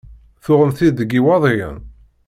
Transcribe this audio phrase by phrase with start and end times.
[0.43, 1.77] Tuɣem-t-id deg Iwaḍiyen?